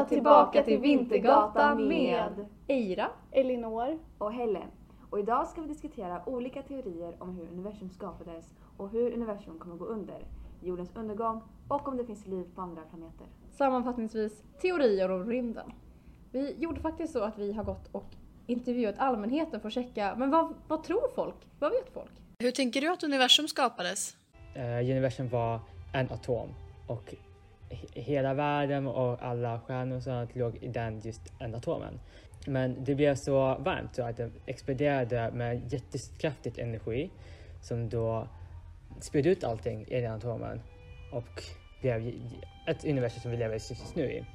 [0.00, 3.08] välkomna tillbaka till Vintergatan med Eira.
[3.32, 3.98] Elinor.
[4.18, 4.70] och Helen.
[5.10, 8.44] Och idag ska vi diskutera olika teorier om hur universum skapades
[8.76, 10.26] och hur universum kommer gå under,
[10.62, 13.26] jordens undergång och om det finns liv på andra planeter.
[13.50, 15.72] Sammanfattningsvis teorier om rymden.
[16.32, 18.14] Vi gjorde faktiskt så att vi har gått och
[18.46, 21.36] intervjuat allmänheten för att checka, men vad, vad tror folk?
[21.58, 22.10] Vad vet folk?
[22.38, 24.16] Hur tänker du att universum skapades?
[24.54, 25.60] Eh, universum var
[25.94, 26.48] en atom
[26.86, 27.14] och
[27.94, 32.00] hela världen och alla stjärnor och sånt låg i den just en atomen.
[32.46, 37.10] Men det blev så varmt så att det exploderade med jättekraftig energi
[37.62, 38.28] som då
[39.00, 40.60] spred ut allting i den atomen
[41.12, 41.42] och
[41.80, 42.12] blev
[42.66, 44.26] ett universum som vi lever just nu i.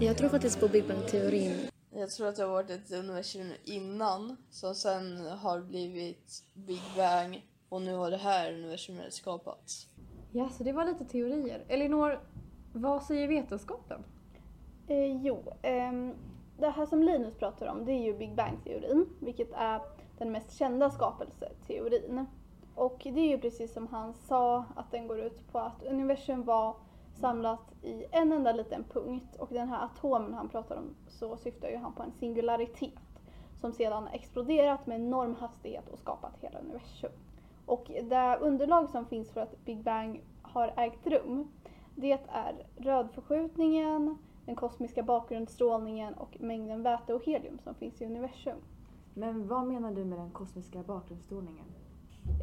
[0.00, 1.56] Jag tror faktiskt på Big Bang-teorin.
[1.90, 7.42] Jag tror att det har varit ett universum innan som sen har blivit Big Bang
[7.68, 9.86] och nu har det här universumet skapats.
[10.32, 11.64] Ja, så det var lite teorier.
[11.68, 12.20] Elinor,
[12.72, 14.04] vad säger vetenskapen?
[14.86, 15.92] Eh, jo, eh,
[16.58, 19.80] det här som Linus pratar om det är ju Big Bang-teorin, vilket är
[20.18, 22.26] den mest kända skapelseteorin.
[22.74, 26.44] Och det är ju precis som han sa, att den går ut på att universum
[26.44, 26.76] var
[27.20, 31.68] samlat i en enda liten punkt och den här atomen han pratar om så syftar
[31.68, 32.92] ju han på en singularitet
[33.60, 37.10] som sedan exploderat med enorm hastighet och skapat hela universum.
[37.66, 41.48] Och det underlag som finns för att Big Bang har ägt rum
[42.00, 48.58] det är rödförskjutningen, den kosmiska bakgrundsstrålningen och mängden väte och helium som finns i universum.
[49.14, 51.64] Men vad menar du med den kosmiska bakgrundsstrålningen?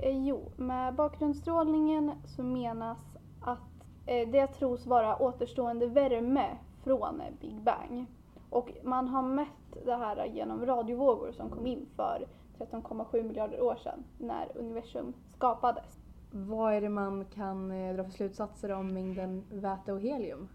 [0.04, 2.98] Eh, jo, med bakgrundsstrålningen så menas
[3.42, 8.06] att eh, det tros vara återstående värme från Big Bang.
[8.50, 13.76] Och man har mätt det här genom radiovågor som kom in för 13,7 miljarder år
[13.76, 16.05] sedan när universum skapades.
[16.32, 20.48] Vad är det man kan eh, dra för slutsatser om mängden väte och helium?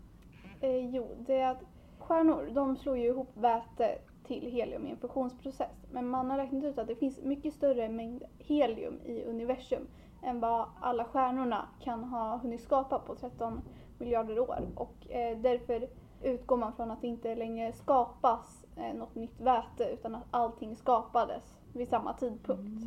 [0.60, 1.62] Eh, jo, det är att
[1.98, 5.86] stjärnor de slår ju ihop väte till helium i en fusionsprocess.
[5.92, 9.86] Men man har räknat ut att det finns mycket större mängd helium i universum
[10.22, 13.60] än vad alla stjärnorna kan ha hunnit skapa på 13
[13.98, 14.69] miljarder år.
[14.75, 15.88] Och eh, därför
[16.22, 20.76] utgår man från att det inte längre skapas eh, något nytt väte utan att allting
[20.76, 22.84] skapades vid samma tidpunkt.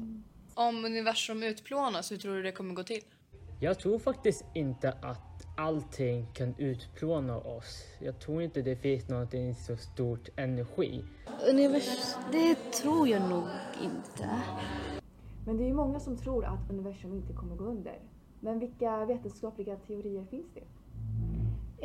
[0.55, 3.01] Om universum utplånas, hur tror du det kommer gå till?
[3.59, 7.83] Jag tror faktiskt inte att allting kan utplåna oss.
[7.99, 11.03] Jag tror inte det finns någonting så stort energi.
[11.49, 12.15] Univers...
[12.31, 13.43] Det tror jag nog
[13.83, 14.29] inte.
[15.45, 17.99] Men det är ju många som tror att universum inte kommer gå under.
[18.39, 20.63] Men vilka vetenskapliga teorier finns det?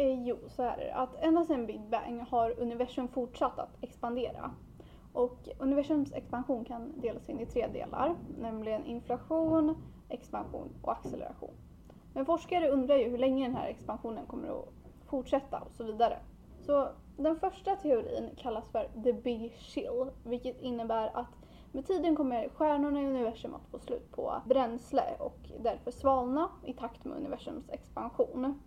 [0.02, 0.94] Eh, jo, så är det.
[0.94, 4.50] Att ända sedan Big Bang har universum fortsatt att expandera.
[5.18, 9.74] Och universums expansion kan delas in i tre delar, nämligen inflation,
[10.08, 11.54] expansion och acceleration.
[12.14, 14.68] Men forskare undrar ju hur länge den här expansionen kommer att
[15.06, 16.18] fortsätta och så vidare.
[16.60, 21.34] Så den första teorin kallas för the big chill, vilket innebär att
[21.72, 26.72] med tiden kommer stjärnorna i universum att få slut på bränsle och därför svalna i
[26.72, 28.60] takt med universums expansion.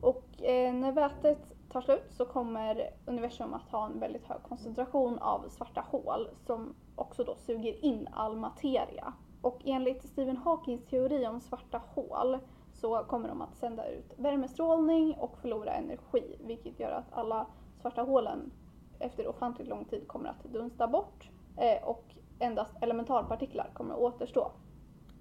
[0.00, 5.18] Och eh, när vätet tar slut så kommer universum att ha en väldigt hög koncentration
[5.18, 9.12] av svarta hål som också då suger in all materia.
[9.42, 12.38] Och enligt Stephen Hawkings teori om svarta hål
[12.72, 17.46] så kommer de att sända ut värmestrålning och förlora energi vilket gör att alla
[17.80, 18.52] svarta hålen
[18.98, 22.04] efter ofantligt lång tid kommer att dunsta bort eh, och
[22.38, 24.50] endast elementarpartiklar kommer att återstå.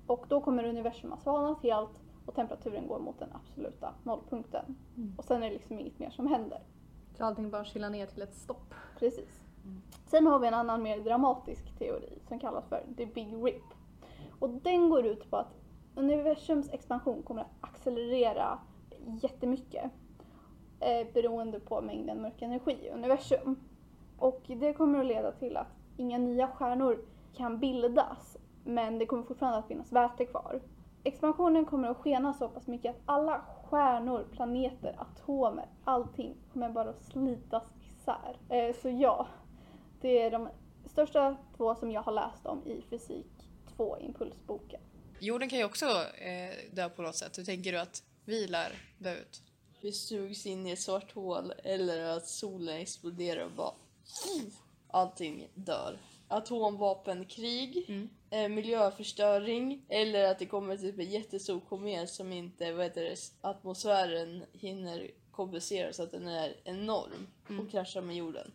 [0.07, 4.77] Och då kommer universum att svalna helt och temperaturen går mot den absoluta nollpunkten.
[5.17, 6.63] Och sen är det liksom inget mer som händer.
[7.17, 8.73] Så allting bara chillar ner till ett stopp.
[8.99, 9.41] Precis.
[10.05, 13.63] Sen har vi en annan mer dramatisk teori som kallas för the big rip.
[14.39, 15.53] Och den går ut på att
[15.95, 18.59] universums expansion kommer att accelerera
[19.21, 19.91] jättemycket
[20.79, 23.55] eh, beroende på mängden mörk energi i universum.
[24.17, 25.67] Och det kommer att leda till att
[25.97, 30.61] inga nya stjärnor kan bildas men det kommer fortfarande att finnas väte kvar.
[31.03, 36.89] Expansionen kommer att skena så pass mycket att alla stjärnor, planeter, atomer, allting kommer bara
[36.89, 38.37] att slitas isär.
[38.49, 39.27] Eh, så ja,
[40.01, 40.49] det är de
[40.85, 43.31] största två som jag har läst om i fysik
[43.75, 44.81] 2 impulsboken.
[45.19, 47.37] Jorden kan ju också eh, dö på något sätt.
[47.37, 49.41] Hur tänker du att vi lär dö ut?
[49.81, 53.73] Vi sugs in i ett svart hål eller att solen exploderar och bara...
[54.87, 55.97] Allting dör.
[56.27, 57.85] Atomvapenkrig,
[58.31, 63.17] eh, miljöförstöring eller att det kommer typ en jättestor komet som inte, vad heter det,
[63.41, 67.27] atmosfären hinner kompensera så att den är enorm
[67.59, 68.51] och kraschar med jorden.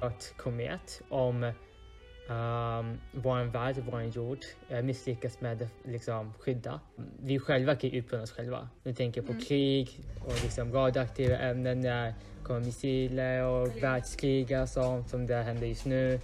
[0.00, 6.80] Att komet om um, vår värld, vår jord uh, misslyckas med att liksom, skydda.
[7.20, 8.68] Vi själva kan utplåna oss själva.
[8.82, 14.68] Nu tänker jag på krig och liksom radioaktiva ämnen när kommer missiler och världskrig och
[14.68, 16.20] sånt som det händer just nu.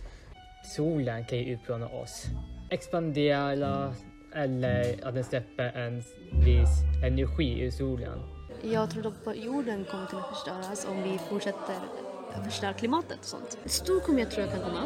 [0.77, 2.27] Solen kan ju utplåna oss.
[2.75, 3.53] Expandera
[4.33, 6.03] eller att den släpper en
[6.45, 8.19] viss energi ur solen.
[8.63, 11.77] Jag tror att jorden kommer kunna förstöras om vi fortsätter
[12.45, 13.59] förstöra klimatet och sånt.
[13.65, 14.83] Stor komet tror jag kan komma.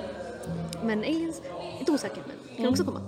[0.84, 1.42] Men aliens,
[1.78, 3.00] inte osäker men kan också komma.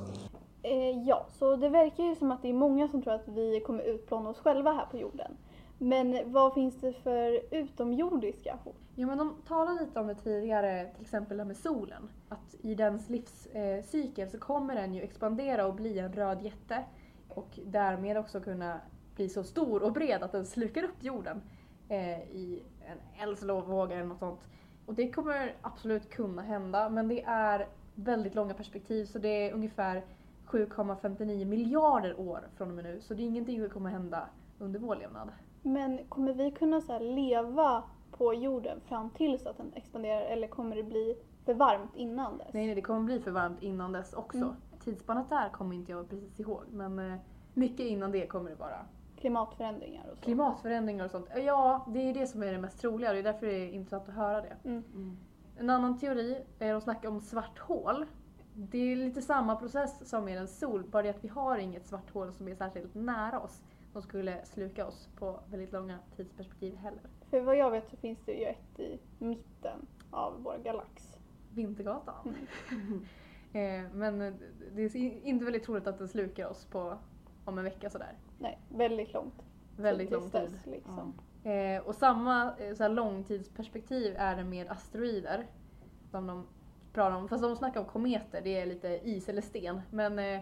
[0.63, 3.61] Eh, ja, så det verkar ju som att det är många som tror att vi
[3.67, 5.37] kommer utplåna oss själva här på jorden.
[5.83, 8.77] Men vad finns det för utomjordiska hot?
[8.95, 12.11] Jo men de talade lite om det tidigare, till exempel det här med solen.
[12.29, 16.85] Att i dens livscykel så kommer den ju expandera och bli en röd jätte.
[17.29, 18.81] Och därmed också kunna
[19.17, 21.43] bli så stor och bred att den slukar upp jorden
[21.89, 24.41] eh, i en eldsvåg eller något sånt.
[24.87, 29.53] Och det kommer absolut kunna hända men det är väldigt långa perspektiv så det är
[29.53, 30.05] ungefär
[30.47, 33.01] 7,59 miljarder år från och med nu.
[33.01, 34.29] Så det är ingenting som kommer hända
[34.59, 35.31] under vår levnad.
[35.63, 40.49] Men kommer vi kunna så här leva på jorden fram tills att den expanderar eller
[40.49, 42.49] kommer det bli för varmt innan dess?
[42.53, 44.39] Nej, nej, det kommer bli för varmt innan dess också.
[44.39, 44.55] Mm.
[44.85, 47.19] Tidsspannet där kommer inte jag precis ihåg men eh,
[47.55, 48.87] mycket innan det kommer det vara.
[49.17, 50.25] Klimatförändringar och så?
[50.25, 51.29] Klimatförändringar och sånt.
[51.37, 53.73] Ja, det är det som är det mest troliga och det är därför det är
[53.73, 54.57] intressant att höra det.
[54.65, 55.17] Mm.
[55.59, 58.07] En annan teori är att snacka om svart hål.
[58.55, 61.87] Det är lite samma process som med en sol, bara det att vi har inget
[61.87, 63.63] svart hål som är särskilt nära oss
[63.93, 67.03] som skulle sluka oss på väldigt långa tidsperspektiv heller.
[67.31, 71.19] För vad jag vet så finns det ju ett i mitten av vår galax.
[71.55, 72.37] Vintergatan.
[73.53, 74.19] eh, men
[74.75, 76.99] det är inte väldigt troligt att den slukar oss på
[77.45, 78.19] om en vecka sådär.
[78.39, 79.43] Nej, väldigt långt.
[79.77, 80.59] Väldigt lång tid.
[80.67, 81.15] Liksom.
[81.45, 85.47] Eh, och samma eh, så här, långtidsperspektiv är det med asteroider.
[86.11, 86.47] Som de
[86.93, 87.29] pratar om.
[87.29, 89.81] Fast de snackar om kometer, det är lite is eller sten.
[89.91, 90.41] Men eh,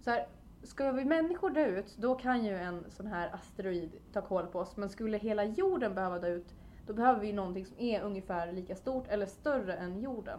[0.00, 0.26] så här,
[0.62, 4.58] ska vi människor dö ut, då kan ju en sån här asteroid ta koll på
[4.58, 4.76] oss.
[4.76, 6.54] Men skulle hela jorden behöva dö ut,
[6.86, 10.38] då behöver vi någonting som är ungefär lika stort eller större än jorden.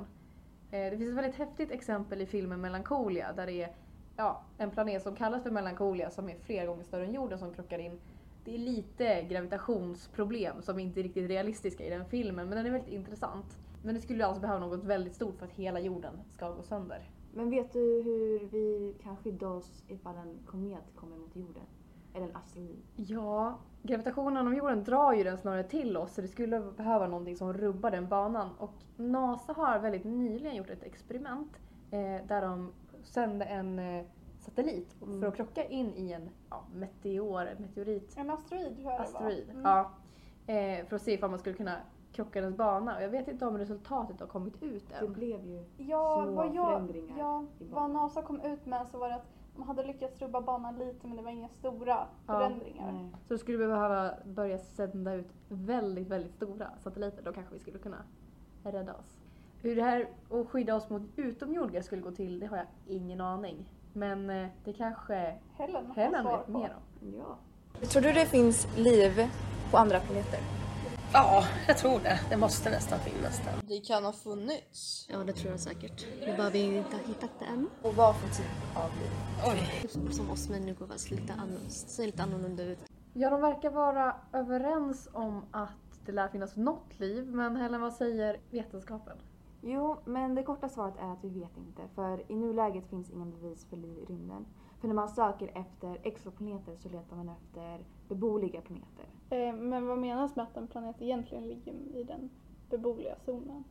[0.71, 3.73] Eh, det finns ett väldigt häftigt exempel i filmen Melancholia där det är
[4.17, 7.53] ja, en planet som kallas för Melancholia som är flera gånger större än jorden som
[7.53, 7.99] krockar in.
[8.45, 12.71] Det är lite gravitationsproblem som inte är riktigt realistiska i den filmen men den är
[12.71, 13.57] väldigt intressant.
[13.83, 17.09] Men det skulle alltså behöva något väldigt stort för att hela jorden ska gå sönder.
[17.33, 21.63] Men vet du hur vi kan skydda oss ifall en komet kommer mot jorden?
[22.13, 22.79] Eller en asteroid?
[22.95, 27.35] Ja, gravitationen om jorden drar ju den snarare till oss så det skulle behöva någonting
[27.37, 28.49] som rubbar den banan.
[28.57, 31.59] Och NASA har väldigt nyligen gjort ett experiment
[31.91, 32.71] eh, där de
[33.03, 34.05] sände en eh,
[34.39, 35.19] satellit Mm.
[35.21, 39.47] för att krocka in i en ja, meteor, meteorit, En asteroid tror jag det asteroid.
[39.47, 39.53] var.
[39.53, 39.63] Mm.
[39.63, 39.91] Ja,
[40.53, 41.75] eh, för att se ifall man skulle kunna
[42.23, 42.95] krocka dens bana.
[42.97, 45.13] Och jag vet inte om resultatet har kommit ut Det än.
[45.13, 47.89] blev ju Ja, små vad, jag, förändringar ja, vad.
[47.91, 49.25] NASA kom ut med så var det att
[49.55, 52.07] de hade lyckats rubba banan lite men det var inga stora Ja.
[52.25, 52.91] förändringar.
[52.91, 53.09] Nej.
[53.27, 57.23] Så skulle vi behöva börja sända ut väldigt, väldigt stora satelliter.
[57.23, 57.97] Då kanske vi skulle kunna
[58.63, 59.17] rädda oss.
[59.61, 63.21] Hur det här att skydda oss mot utomjordingar skulle gå till, det har jag ingen
[63.21, 63.65] aning.
[63.93, 67.13] Men eh, det kanske Helen har Helen vet mer om.
[67.17, 67.37] Ja.
[67.87, 69.11] Tror du det finns liv
[69.71, 70.39] på andra planeter?
[71.13, 72.19] Ja, jag tror det.
[72.29, 73.67] Det måste nästan finnas den.
[73.67, 75.07] Det kan ha funnits.
[75.11, 76.07] Ja, det tror jag säkert.
[76.25, 77.69] Vi bara vi inte har hittat det än.
[77.81, 79.11] Och vad för typ av liv?
[79.45, 79.89] Oj.
[80.11, 82.79] Som oss människor fast lite annorlunda, ser lite annorlunda ut.
[83.13, 87.27] Ja, de verkar vara överens om att det lär finnas något liv.
[87.27, 89.17] Men Helen, vad säger vetenskapen?
[89.61, 91.81] Jo, men det korta svaret är att vi vet inte.
[91.95, 94.45] För i nuläget finns ingen bevis för liv i rymden.
[94.81, 99.05] För när man söker efter exoplaneter så letar man efter beboeliga planeter.
[99.29, 102.29] Eh, Men vad menas med att en planet egentligen ligger i den
[102.69, 103.63] beboeliga zonen?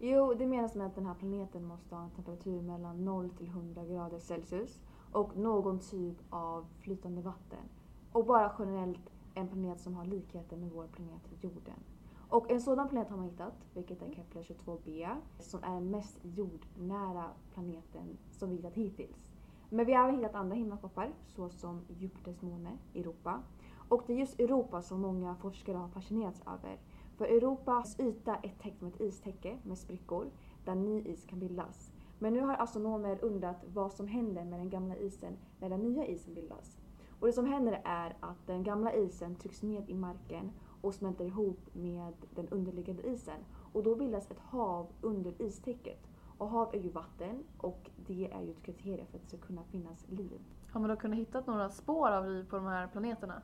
[0.00, 3.48] Jo, det menas med att den här planeten måste ha en temperatur mellan 0 till
[3.48, 4.82] 100 grader Celsius
[5.12, 7.68] och någon typ av flytande vatten.
[8.12, 11.80] Och bara generellt en planet som har likheter med vår planet jorden.
[12.28, 15.08] Och en sådan planet har man hittat, vilket är Kepler 22b,
[15.38, 19.27] som är den mest jordnära planeten som vi hittat hittills.
[19.68, 23.42] Men vi har även hittat andra himlakroppar, såsom Jupiters måne, Europa.
[23.88, 26.78] Och det är just Europa som många forskare har fascinerats över.
[27.16, 30.30] För Europas yta är täckt med ett istäcke med sprickor
[30.64, 31.92] där ny is kan bildas.
[32.18, 36.06] Men nu har astronomer undrat vad som händer med den gamla isen när den nya
[36.06, 36.78] isen bildas.
[37.20, 41.24] Och det som händer är att den gamla isen trycks ned i marken och smälter
[41.24, 43.40] ihop med den underliggande isen.
[43.72, 46.07] Och då bildas ett hav under istäcket.
[46.38, 49.46] Och hav är ju vatten och det är ju ett kriterie för att det ska
[49.46, 50.40] kunna finnas liv.
[50.70, 53.42] Har man då kunnat hitta några spår av liv på de här planeterna?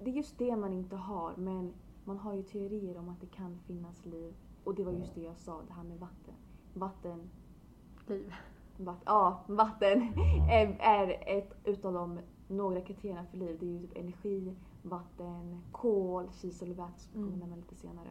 [0.00, 1.72] Det är just det man inte har, men
[2.04, 4.34] man har ju teorier om att det kan finnas liv.
[4.64, 6.34] Och det var just det jag sa, det här med vatten.
[6.74, 7.30] Vatten
[8.06, 8.34] liv.
[8.78, 10.02] Vatt, ja, vatten
[10.50, 13.56] är, är ett utav de några kriterierna för liv.
[13.60, 16.82] Det är ju typ energi, vatten, kol, kisel och vi
[17.12, 17.38] kommer Mm.
[17.38, 18.08] nämna lite senare.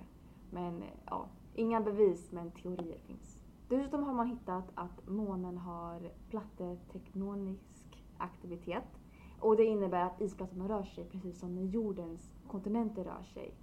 [0.52, 3.35] Men ja, inga bevis men teorier finns.
[3.70, 9.00] Dessutom har man hittat att månen har plattetektonisk aktivitet.
[9.40, 13.54] Och det innebär att isplattorna rör sig precis som när jordens kontinenter rör sig.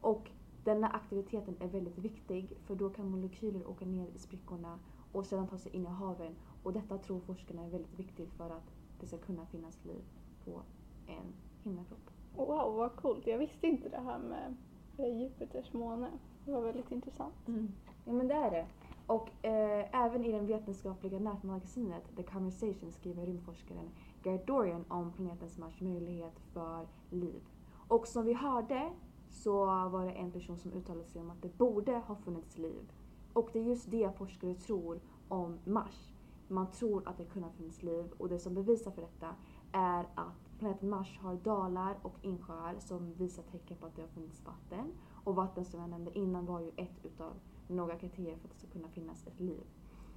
[0.00, 0.30] Och
[0.64, 4.78] denna aktiviteten är väldigt viktig för då kan molekyler åka ner i sprickorna
[5.12, 6.34] och sedan ta sig in i haven.
[6.62, 10.02] Och detta tror forskarna är väldigt viktigt för att det ska kunna finnas liv
[10.44, 10.62] på
[11.06, 12.10] en himlakropp.
[12.36, 13.26] Wow, vad coolt.
[13.26, 14.56] Jag visste inte det här med
[15.20, 16.10] Jupiters måne.
[16.44, 17.34] Det var väldigt intressant.
[18.04, 18.66] Ja men det är det.
[19.06, 23.90] Och eh, även i det vetenskapliga nätmagasinet The Conversation skriver rymdforskaren
[24.22, 27.42] Garrett Dorian om planetens Mars möjlighet för liv.
[27.88, 28.92] Och som vi hörde
[29.30, 32.92] så var det en person som uttalade sig om att det borde ha funnits liv.
[33.32, 36.12] Och det är just det forskare tror om Mars.
[36.48, 39.34] Man tror att det kunde ha funnits liv och det som bevisar för detta
[39.72, 44.08] är att planeten Mars har dalar och insjöar som visar tecken på att det har
[44.08, 44.92] funnits vatten.
[45.24, 47.32] Och vatten som jag nämnde innan var ju ett utav
[47.72, 49.62] några kriterier för att det ska kunna finnas ett liv.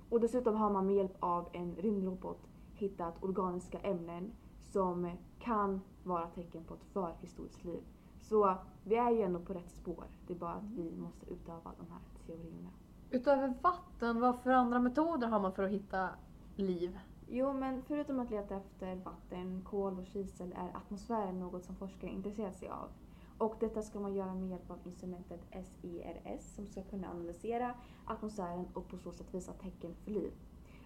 [0.09, 4.31] Och dessutom har man med hjälp av en rymdrobot hittat organiska ämnen
[4.63, 7.83] som kan vara tecken på ett förhistoriskt liv.
[8.21, 10.05] Så vi är ju ändå på rätt spår.
[10.27, 12.69] Det är bara att vi måste utöva de här teorierna.
[13.09, 16.09] Utöver vatten, vad för andra metoder har man för att hitta
[16.55, 16.99] liv?
[17.29, 22.11] Jo, men förutom att leta efter vatten, kol och kisel är atmosfären något som forskare
[22.11, 22.89] intresserar sig av.
[23.37, 27.73] Och detta ska man göra med hjälp av instrumentet SIRS som ska kunna analysera
[28.05, 30.31] atmosfären och på så sätt visa tecken för liv.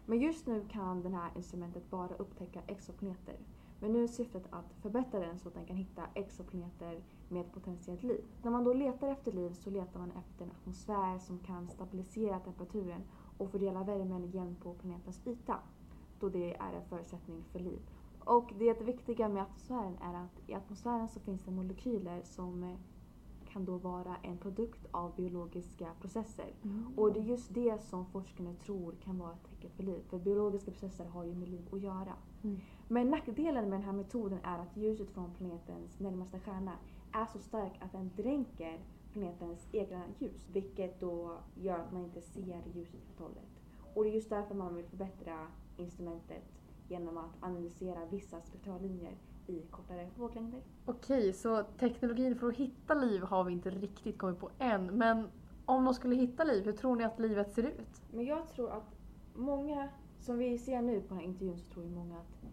[0.06, 3.36] Men just nu kan det här instrumentet bara upptäcka exoplaneter.
[3.79, 8.03] Men nu är syftet att förbättra den så att den kan hitta exoplaneter med potentiellt
[8.03, 8.24] liv.
[8.44, 12.39] När man då letar efter liv så letar man efter en atmosfär som kan stabilisera
[12.39, 13.01] temperaturen
[13.38, 15.60] och fördela värmen jämnt på planetens yta
[16.20, 17.79] då det är en förutsättning för liv.
[18.23, 22.75] Och det viktiga med atmosfären är att i atmosfären så finns det molekyler som eh,
[23.53, 26.53] kan då vara en produkt av biologiska processer.
[26.95, 30.01] Och det är just det som forskarna tror kan vara ett tecken för liv.
[30.09, 32.13] För biologiska processer har ju med liv att göra.
[32.43, 32.59] Mm.
[32.88, 36.73] Men nackdelen med den här metoden är att ljuset från planetens närmaste stjärna
[37.11, 38.79] är så stark att den dränker
[39.13, 40.49] planetens egna ljus.
[40.53, 43.49] Vilket då gör att man inte ser ljuset helt och hållet.
[43.93, 45.47] Och det är just därför man vill förbättra
[45.77, 46.58] instrumentet
[46.89, 49.13] genom att analysera vissa spektrallinjer
[49.48, 50.62] i kortare våglängder.
[50.86, 54.86] Okej, så teknologin för att hitta liv har vi inte riktigt kommit på än.
[54.86, 55.27] Men
[55.65, 58.01] om de skulle hitta liv, hur tror ni att livet ser ut?
[58.13, 58.96] Men jag tror att
[59.36, 62.46] många, som vi ser nu på den här intervjun, så tror ju många att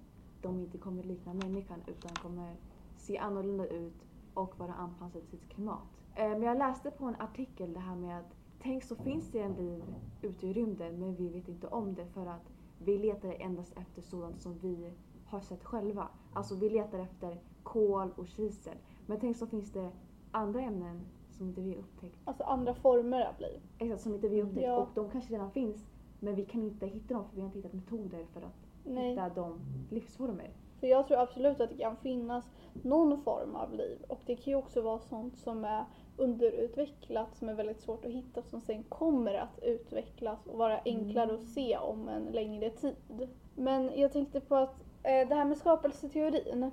[0.43, 2.57] de inte kommer likna människan utan kommer
[2.97, 6.02] se annorlunda ut och vara anpassade till sitt klimat.
[6.14, 9.40] Eh, Men jag läste på en artikel det här med att tänk så finns det
[9.40, 9.85] en liv
[10.23, 14.02] ute i rymden men vi vet inte om det för att vi letar endast efter
[14.02, 14.92] sådant som vi
[15.26, 16.09] har sett själva.
[16.33, 18.76] Alltså vi letar efter kol och kisel.
[19.06, 19.90] Men tänk så finns det
[20.30, 22.16] andra ämnen som inte vi har upptäckt.
[22.25, 23.61] Alltså andra former av liv.
[23.78, 24.66] Exakt, som inte vi har upptäckt.
[24.66, 24.76] Ja.
[24.76, 25.87] Och de kanske redan finns
[26.21, 29.11] men vi kan inte hitta dem för vi har inte hittat metoder för att Nej.
[29.11, 30.50] hitta de livsformer.
[30.80, 34.50] För jag tror absolut att det kan finnas någon form av liv och det kan
[34.50, 35.85] ju också vara sånt som är
[36.16, 41.35] underutvecklat som är väldigt svårt att hitta som sen kommer att utvecklas och vara enklare
[41.35, 43.28] att se om en längre tid.
[43.54, 46.70] Men jag tänkte på att eh, det här med skapelseteorin.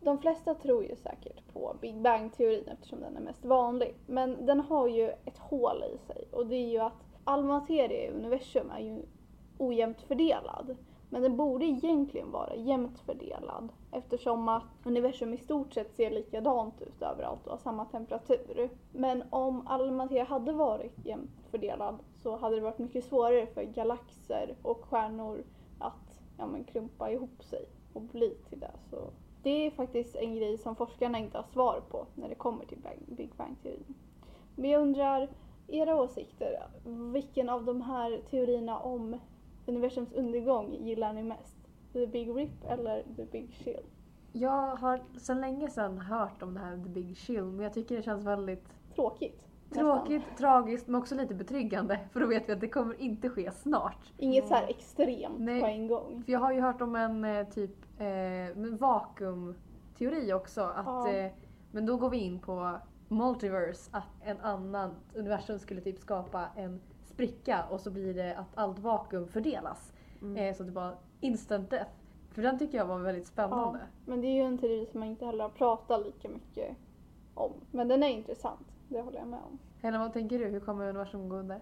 [0.00, 3.94] De flesta tror ju säkert på Big Bang-teorin eftersom den är mest vanlig.
[4.06, 8.04] Men den har ju ett hål i sig och det är ju att all materia
[8.04, 9.02] i universum är ju
[9.58, 10.76] ojämnt fördelad.
[11.14, 16.82] Men den borde egentligen vara jämnt fördelad eftersom att universum i stort sett ser likadant
[16.82, 18.70] ut överallt och har samma temperatur.
[18.92, 23.62] Men om all materia hade varit jämnt fördelad så hade det varit mycket svårare för
[23.62, 25.44] galaxer och stjärnor
[25.78, 28.72] att ja, men, klumpa ihop sig och bli till det.
[28.90, 29.10] Så
[29.42, 32.78] det är faktiskt en grej som forskarna inte har svar på när det kommer till
[33.06, 33.94] Big Bang-teorin.
[34.56, 35.28] Men jag undrar,
[35.68, 36.66] era åsikter,
[37.12, 39.16] vilken av de här teorierna om
[39.66, 41.56] universums undergång gillar ni mest?
[41.92, 43.82] The Big Rip eller The Big Chill?
[44.32, 47.96] Jag har sedan länge sedan hört om det här The Big Chill men jag tycker
[47.96, 49.46] det känns väldigt Tråkigt.
[49.68, 49.98] nästan.
[49.98, 53.50] tråkigt, tragiskt men också lite betryggande för då vet vi att det kommer inte ske
[53.50, 54.12] snart.
[54.18, 55.60] Inget så här extremt Nej.
[55.60, 56.22] på en gång.
[56.24, 60.60] För jag har ju hört om en eh, typ eh, vakuumteori också.
[60.60, 61.10] Att, Ja.
[61.12, 61.32] eh,
[61.70, 62.78] men då går vi in på
[63.08, 66.80] multiverse, att en annan universum skulle typ skapa en
[67.14, 69.92] spricka och så blir det att allt vakuum fördelas.
[70.22, 70.36] Mm.
[70.36, 71.90] Eh, så det bara instant death.
[72.30, 73.80] För den tycker jag var väldigt spännande.
[74.06, 76.76] Men det är ju en teori som man inte heller har pratat lika mycket
[77.34, 77.52] om.
[77.70, 79.58] Men den är intressant, det håller jag med om.
[79.80, 80.44] Helena, vad tänker du?
[80.44, 81.60] Hur kommer universum gå under?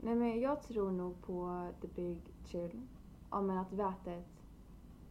[0.00, 2.80] Nej men jag tror nog på the big chill.
[3.30, 4.26] Ja men att vätet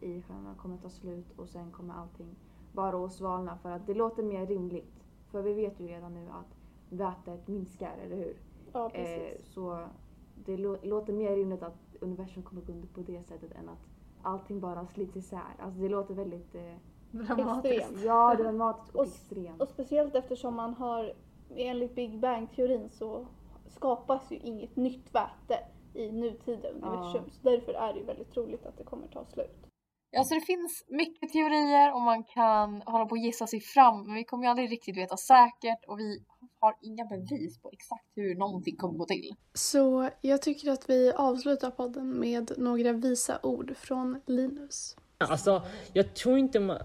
[0.00, 2.36] i stjärnorna kommer ta slut och sen kommer allting
[2.72, 5.04] bara att svalna för att det låter mer rimligt.
[5.30, 6.56] För vi vet ju redan nu att
[6.90, 8.36] vätet minskar, eller hur?
[8.72, 9.52] Ja, Eh, precis.
[9.54, 9.88] så
[10.34, 13.78] det lå- låter mer rimligt att universum kommer gå under på det sättet än att
[14.22, 15.54] allting bara slits isär.
[15.58, 16.74] Alltså det låter väldigt, eh,
[17.10, 17.74] Dramatiskt.
[17.80, 18.04] Extremt.
[18.04, 19.62] ja dramatiskt och, Och- extremt.
[19.62, 21.12] Och speciellt eftersom man har,
[21.56, 23.26] enligt Big Bang-teorin så
[23.66, 25.58] skapas ju inget nytt väte
[25.94, 27.30] i nutida universum.
[27.30, 29.64] Så därför är det ju väldigt troligt att det kommer ta slut.
[30.16, 34.14] Alltså det finns mycket teorier och man kan hålla på och gissa sig fram men
[34.14, 36.18] vi kommer ju aldrig riktigt veta säkert och vi
[36.60, 39.34] har inga bevis på exakt hur någonting kommer gå till.
[39.54, 44.96] Så jag tycker att vi avslutar podden med några visa ord från Linus.
[45.18, 45.62] Alltså,
[45.92, 46.78] jag tror inte man...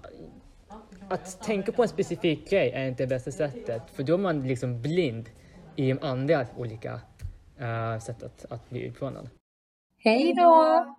[1.10, 4.48] Att tänka på en specifik grej är inte det bästa sättet, för då är man
[4.48, 5.30] liksom blind
[5.76, 6.94] i de andra olika
[7.62, 9.30] uh, sätt att, att bli utmanad.
[9.98, 10.96] Hej då!